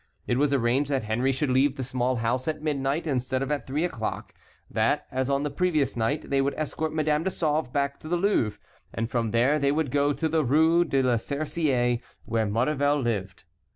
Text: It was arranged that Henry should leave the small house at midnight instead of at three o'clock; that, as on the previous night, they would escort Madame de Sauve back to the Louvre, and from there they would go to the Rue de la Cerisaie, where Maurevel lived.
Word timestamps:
It 0.25 0.39
was 0.39 0.51
arranged 0.51 0.89
that 0.89 1.03
Henry 1.03 1.31
should 1.31 1.51
leave 1.51 1.75
the 1.75 1.83
small 1.83 2.15
house 2.15 2.47
at 2.47 2.63
midnight 2.63 3.05
instead 3.05 3.43
of 3.43 3.51
at 3.51 3.67
three 3.67 3.85
o'clock; 3.85 4.33
that, 4.67 5.05
as 5.11 5.29
on 5.29 5.43
the 5.43 5.51
previous 5.51 5.95
night, 5.95 6.31
they 6.31 6.41
would 6.41 6.55
escort 6.55 6.91
Madame 6.91 7.21
de 7.21 7.29
Sauve 7.29 7.71
back 7.71 7.99
to 7.99 8.07
the 8.07 8.17
Louvre, 8.17 8.59
and 8.91 9.11
from 9.11 9.29
there 9.29 9.59
they 9.59 9.71
would 9.71 9.91
go 9.91 10.11
to 10.11 10.27
the 10.27 10.43
Rue 10.43 10.83
de 10.85 11.03
la 11.03 11.17
Cerisaie, 11.17 12.01
where 12.25 12.47
Maurevel 12.47 12.99
lived. 12.99 13.43